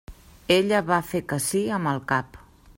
Ella 0.55 0.79
va 0.87 0.97
fer 1.11 1.21
que 1.33 1.39
sí 1.49 1.63
amb 1.79 1.93
el 1.95 2.03
cap. 2.13 2.43